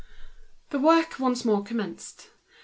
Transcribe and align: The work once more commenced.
The 0.71 0.79
work 0.79 1.19
once 1.19 1.45
more 1.45 1.61
commenced. 1.61 2.31